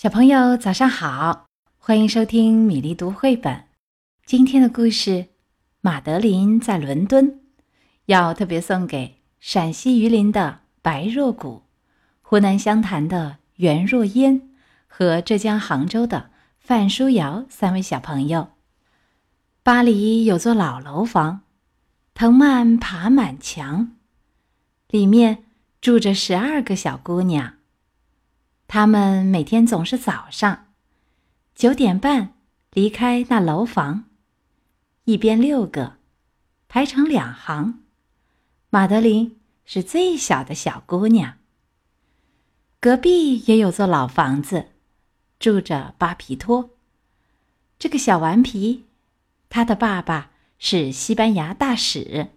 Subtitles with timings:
[0.00, 3.64] 小朋友早上好，欢迎收听米粒读绘本。
[4.24, 5.10] 今天的故事
[5.80, 7.32] 《马德琳在伦敦》，
[8.06, 11.64] 要特别送给陕西榆林的白若谷、
[12.22, 14.48] 湖南湘潭的袁若烟
[14.86, 16.30] 和浙江杭州的
[16.60, 18.50] 范书瑶三位小朋友。
[19.64, 21.40] 巴黎有座老楼房，
[22.14, 23.96] 藤蔓爬满墙，
[24.90, 25.42] 里面
[25.80, 27.54] 住着十二个小姑娘。
[28.70, 30.66] 他们每天总是早上
[31.54, 32.34] 九点半
[32.74, 34.04] 离开那楼房，
[35.04, 35.96] 一边六个，
[36.68, 37.80] 排成两行。
[38.68, 41.38] 马德琳是最小的小姑娘。
[42.78, 44.66] 隔壁也有座老房子，
[45.38, 46.76] 住着巴皮托。
[47.78, 48.84] 这个小顽皮，
[49.48, 52.28] 他的爸爸是西班牙大使。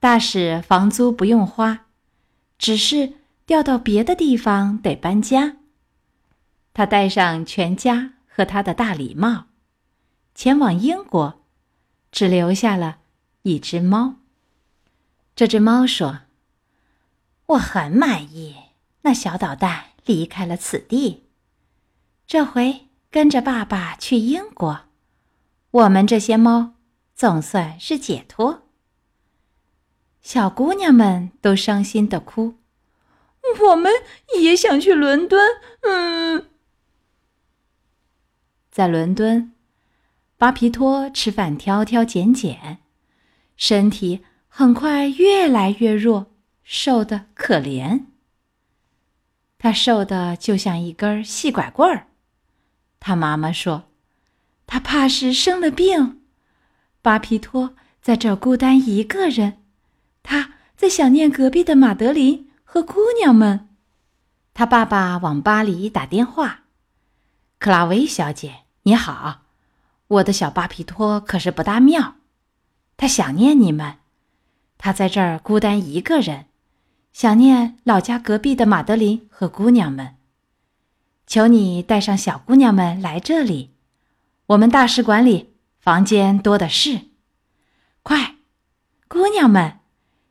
[0.00, 1.86] 大使房租不用花，
[2.58, 3.23] 只是。
[3.46, 5.56] 调到别的地方得搬家。
[6.72, 9.46] 他带上全家和他的大礼帽，
[10.34, 11.42] 前往英国，
[12.10, 12.98] 只留下了
[13.42, 14.16] 一只猫。
[15.36, 16.22] 这只猫说
[17.46, 18.56] ：“我很满意，
[19.02, 21.24] 那小捣蛋离开了此地，
[22.26, 24.80] 这回跟着爸爸去英国，
[25.70, 26.74] 我们这些猫
[27.14, 28.62] 总算是解脱。”
[30.22, 32.54] 小姑娘们都伤心的哭。
[33.62, 33.92] 我们
[34.40, 35.40] 也想去伦敦。
[35.82, 36.48] 嗯，
[38.70, 39.52] 在伦敦，
[40.36, 42.78] 巴皮托吃饭挑挑拣拣，
[43.56, 48.06] 身体很快越来越弱，瘦得可怜。
[49.58, 52.08] 他瘦的就像一根细拐棍儿。
[53.00, 53.84] 他妈妈说
[54.66, 56.22] ：“他怕是生了病。”
[57.02, 59.62] 巴皮托在这孤单一个人，
[60.22, 62.50] 他在想念隔壁的马德琳。
[62.74, 63.68] 和姑娘们，
[64.52, 66.64] 他爸爸往巴黎打电话
[67.60, 69.42] ：“克拉维小姐，你好，
[70.08, 72.16] 我的小巴皮托可是不大妙，
[72.96, 73.98] 他想念你们，
[74.76, 76.46] 他在这儿孤单一个人，
[77.12, 80.16] 想念老家隔壁的马德琳和姑娘们。
[81.28, 83.76] 求你带上小姑娘们来这里，
[84.46, 87.02] 我们大使馆里房间多的是。
[88.02, 88.34] 快，
[89.06, 89.78] 姑娘们，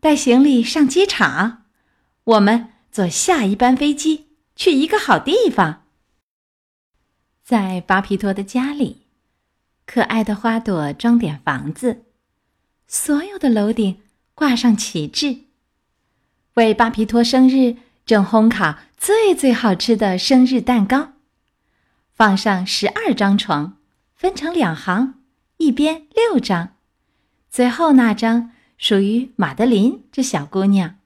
[0.00, 1.60] 带行李上机场。”
[2.24, 5.84] 我们坐下一班飞机去一个好地方。
[7.42, 9.02] 在巴皮托的家里，
[9.84, 12.04] 可爱的花朵装点房子，
[12.86, 14.00] 所有的楼顶
[14.34, 15.40] 挂上旗帜。
[16.54, 17.76] 为巴皮托生日，
[18.06, 21.12] 正烘烤最最好吃的生日蛋糕。
[22.14, 23.76] 放上十二张床，
[24.14, 25.20] 分成两行，
[25.58, 26.76] 一边六张，
[27.50, 30.96] 最后那张属于马德琳这小姑娘。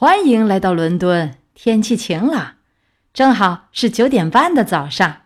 [0.00, 2.58] 欢迎来到伦敦，天气晴朗，
[3.12, 5.22] 正好是九点半的早上。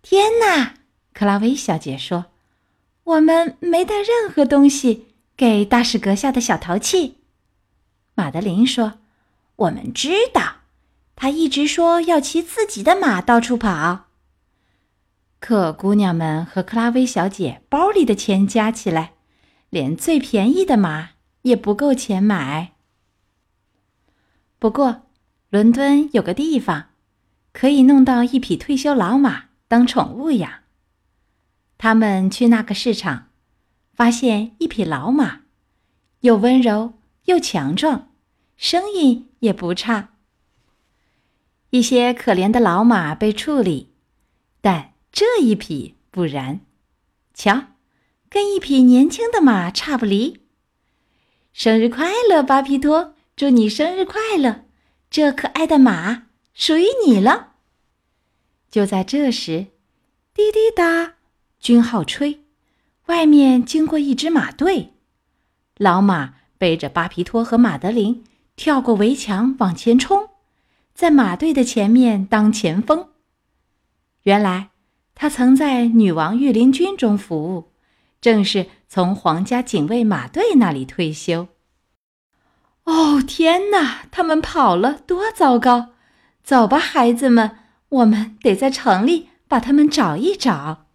[0.00, 0.76] 天哪，
[1.12, 2.24] 克拉维小姐说
[3.04, 7.18] ：“我们没带任何东西给大使阁下的小淘气。”
[8.16, 8.94] 马德琳说
[9.56, 10.60] ：“我们知道，
[11.14, 14.06] 他一直说要骑自己的马到处跑。
[15.38, 19.12] 可姑娘们和克拉维小姐包里的钱加起来，
[19.68, 21.10] 连最便宜的马
[21.42, 22.72] 也不够钱买。”
[24.66, 25.02] 不过，
[25.48, 26.86] 伦敦有个地方，
[27.52, 30.64] 可以弄到一匹退休老马当宠物养。
[31.78, 33.28] 他们去那个市场，
[33.94, 35.42] 发现一匹老马，
[36.22, 36.94] 又温柔
[37.26, 38.10] 又强壮，
[38.56, 40.08] 声音也不差。
[41.70, 43.92] 一些可怜的老马被处理，
[44.60, 46.58] 但这一匹不然。
[47.32, 47.66] 瞧，
[48.28, 50.40] 跟一匹年轻的马差不离。
[51.52, 53.14] 生日快乐，巴皮托！
[53.36, 54.64] 祝你生日快乐！
[55.10, 57.52] 这可爱的马属于你了。
[58.70, 59.66] 就在这时，
[60.32, 61.16] 滴滴答，
[61.60, 62.40] 军号吹，
[63.08, 64.94] 外面经过一支马队。
[65.76, 68.24] 老马背着巴皮托和马德琳
[68.56, 70.30] 跳过围墙往前冲，
[70.94, 73.10] 在马队的前面当前锋。
[74.22, 74.70] 原来
[75.14, 77.70] 他曾在女王御林军中服务，
[78.22, 81.48] 正是从皇家警卫马队那里退休。
[82.86, 84.06] 哦天哪！
[84.12, 85.90] 他们跑了，多糟糕！
[86.44, 90.86] 走吧，孩子们，我们得在城里把他们找一找。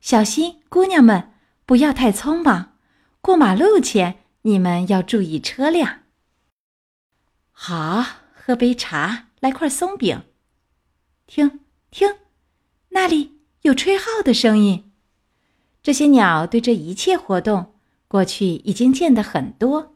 [0.00, 1.32] 小心，姑娘们，
[1.64, 2.74] 不要太匆忙。
[3.20, 6.00] 过马路前，你们要注意车辆。
[7.52, 8.04] 好，
[8.34, 10.24] 喝杯茶，来块松饼。
[11.28, 11.60] 听
[11.92, 12.16] 听，
[12.88, 14.92] 那里有吹号的声音。
[15.80, 17.74] 这些鸟对这一切活动，
[18.08, 19.95] 过去已经见得很多。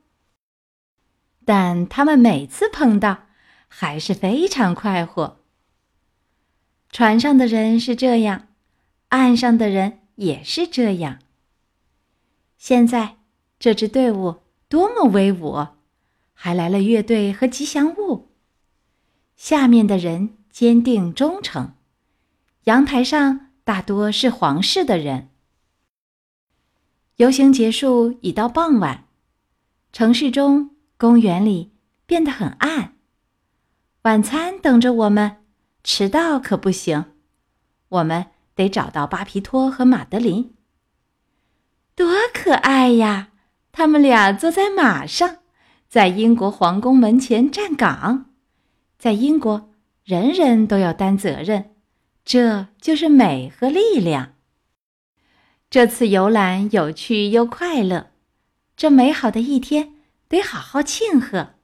[1.44, 3.26] 但他们每次碰到，
[3.69, 5.38] 还是非常快活。
[6.90, 8.48] 船上的人是这样，
[9.08, 11.19] 岸上的人也是这样。
[12.58, 13.16] 现在
[13.58, 15.66] 这支队伍多么威武，
[16.34, 18.28] 还来了乐队和吉祥物。
[19.37, 21.75] 下面的人坚定忠诚，
[22.64, 25.31] 阳台上大多是皇室的人。
[27.16, 29.04] 游行结束已到傍晚，
[29.92, 30.70] 城市中、
[31.00, 31.73] 公园里
[32.05, 32.93] 变得很暗。
[34.02, 35.38] 晚餐等着我们，
[35.82, 37.06] 迟到可不行。
[37.88, 40.52] 我们得找到巴皮托和马德琳。
[41.94, 43.31] 多可爱呀！
[43.73, 45.38] 他们俩坐在马上，
[45.88, 48.26] 在英国皇宫门前站岗。
[48.99, 49.70] 在英国，
[50.05, 51.70] 人人都要担责任，
[52.26, 54.35] 这就是美和力量。
[55.70, 58.11] 这次游览有趣又快乐，
[58.76, 59.94] 这美好的一天
[60.30, 61.54] 得好好庆贺。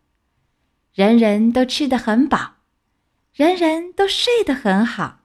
[0.92, 2.56] 人人都吃得很饱，
[3.32, 5.20] 人人都睡得很好。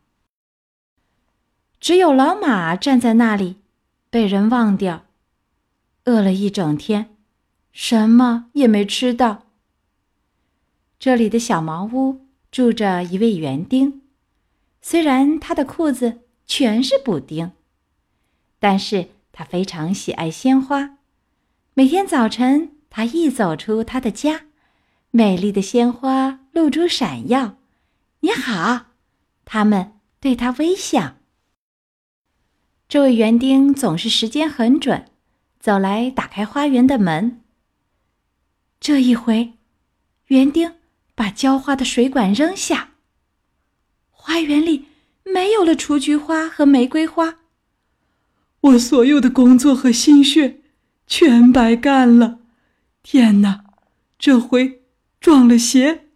[1.80, 3.58] 只有老马站在那里，
[4.12, 5.08] 被人忘掉，
[6.06, 7.18] 饿了一整天，
[7.72, 9.48] 什么也没吃到。
[11.00, 14.04] 这里的小茅屋住着一位园丁，
[14.84, 17.54] 虽然他的裤子全是补丁，
[18.60, 21.00] 但是他非常喜爱鲜花。
[21.74, 24.44] 每天早晨，他一走出他的家，
[25.10, 27.58] 美丽的鲜花露珠闪耀。
[28.20, 28.92] 你好，
[29.44, 31.16] 他们对他微笑。
[32.88, 35.06] 这位园丁总是时间很准，
[35.60, 37.42] 走来打开花园的门。
[38.80, 39.54] 这一回，
[40.28, 40.76] 园丁。
[41.14, 42.94] 把浇花的水管扔下，
[44.10, 44.86] 花园里
[45.24, 47.38] 没有了雏菊花和玫瑰花。
[48.62, 50.62] 我所有的工作和心血
[51.06, 52.40] 全白干了，
[53.04, 53.66] 天哪！
[54.18, 54.84] 这回
[55.20, 56.10] 撞了邪，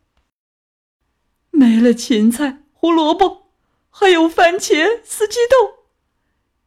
[1.51, 3.47] 没了芹菜、胡萝卜，
[3.89, 5.85] 还有番茄、四季豆，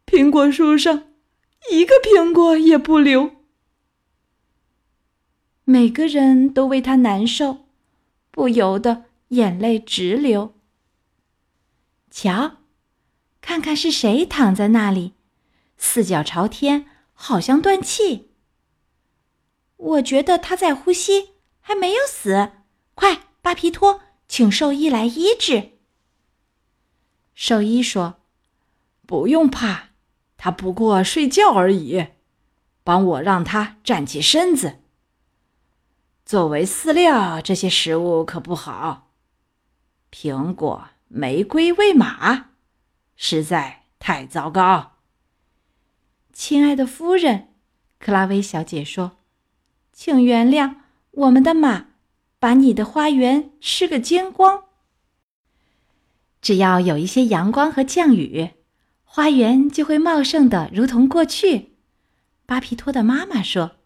[0.06, 1.09] 苹果树上
[1.70, 3.31] 一个苹果也不留。
[5.65, 7.67] 每个人都为他难受。
[8.31, 10.55] 不由得眼泪直流。
[12.09, 12.59] 瞧，
[13.41, 15.15] 看看是谁躺在那里，
[15.76, 18.28] 四脚朝天，好像断气。
[19.79, 21.31] 我觉得他在呼吸，
[21.61, 22.53] 还没有死。
[22.95, 25.79] 快，巴皮托，请兽医来医治。
[27.35, 28.21] 兽医说
[29.07, 29.91] ：“不用怕，
[30.37, 32.09] 他不过睡觉而已。
[32.83, 34.81] 帮我让他站起身子。”
[36.27, 39.13] 作为饲料，这些食物可不好。
[40.11, 42.51] 苹果、玫瑰喂马，
[43.15, 44.97] 实在太糟糕。
[46.33, 47.55] 亲爱的夫人，
[47.99, 49.18] 克拉薇小姐说
[50.00, 50.77] ：“请原谅
[51.11, 51.87] 我们的马，
[52.39, 54.67] 把你的花园吃个精光。
[56.41, 58.50] 只要有一些阳光和降雨，
[59.03, 61.73] 花园就会茂盛的如同过去。”
[62.47, 63.79] 巴皮托的妈妈说：“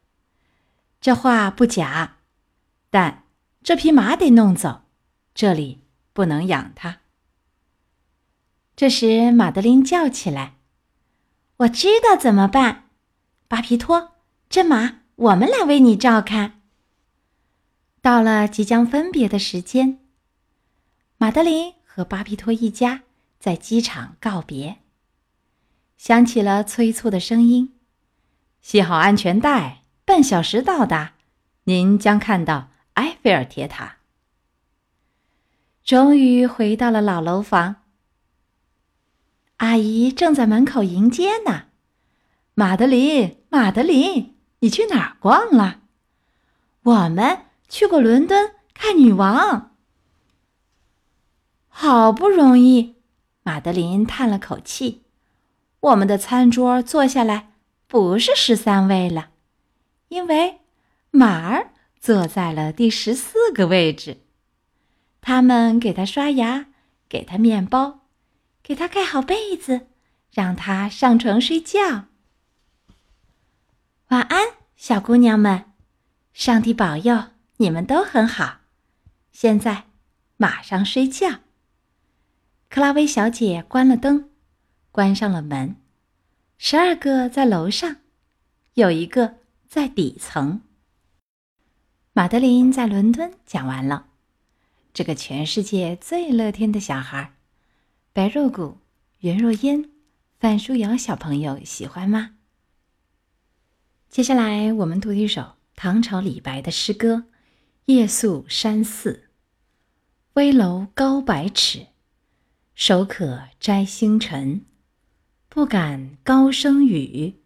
[1.01, 2.19] 这话不假。”
[2.91, 3.25] 但
[3.63, 4.83] 这匹马得弄走，
[5.35, 5.81] 这里
[6.13, 6.99] 不能养它。
[8.77, 10.57] 这时，马德琳叫起来
[11.57, 12.91] ：“我知道怎么办，
[13.49, 14.17] 巴皮托，
[14.51, 16.61] 这马我们来为你照看。”
[18.03, 19.99] 到了即将分别的时间，
[21.19, 23.03] 马德琳和巴皮托一家
[23.39, 24.79] 在机场告别。
[25.97, 27.79] 响起了催促的声音
[28.61, 31.15] ：“系好安全带，半小时到达，
[31.65, 33.97] 您将看到。”埃菲尔铁塔。
[35.83, 37.77] 终于回到了老楼房，
[39.57, 41.69] 阿姨正在门口迎接呢。
[42.53, 45.81] 马德琳，马德琳，你去哪儿逛了？
[46.85, 49.73] 我们去过伦敦看女王。
[51.69, 52.95] 好不容易，
[53.43, 55.03] 马德琳叹了口气。
[55.81, 57.55] 我们的餐桌坐下来
[57.89, 59.31] 不是十三位了，
[60.09, 60.61] 因为
[61.11, 61.71] 马儿。
[62.01, 64.23] 坐在了第十四个位置，
[65.21, 66.67] 他们给他刷牙，
[67.09, 68.01] 给他面包，
[68.61, 69.87] 给他盖好被子，
[70.33, 72.07] 让他上床睡觉。
[74.13, 75.73] 晚安，小姑娘们，
[76.35, 78.59] 上帝保佑你们都很好。
[79.31, 79.85] 现在
[80.37, 81.41] 马上睡觉。
[82.69, 84.29] 克拉薇小姐关了灯，
[84.91, 85.77] 关上了门。
[86.59, 87.97] 十二个在楼上，
[88.75, 90.61] 有一个在底层。
[92.13, 94.09] 马德琳在伦敦讲完了，
[94.93, 97.33] 这个全世界最乐天的小孩，
[98.13, 98.77] 白若谷、
[99.21, 99.89] 袁若烟、
[100.39, 102.35] 范舒瑶小朋友喜欢吗？
[104.13, 107.15] 接下来我们读一首唐朝李白的诗歌
[107.87, 109.11] 《夜宿山寺》。
[110.35, 111.87] 危楼高百尺，
[112.75, 114.67] 手可摘星辰。
[115.49, 117.37] 不敢高声语，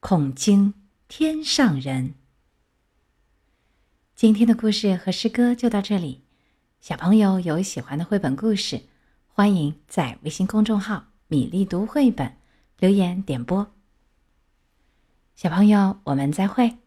[0.00, 0.72] 恐惊
[1.06, 2.14] 天上人。
[4.14, 6.22] 今天的故事和诗歌就到这里。
[6.80, 8.84] 小朋友有喜欢的绘本故事，
[9.28, 12.38] 欢迎在微信公众号“米粒读绘本”
[12.80, 13.74] 留言点播。
[15.42, 16.79] 小朋友，我们再会。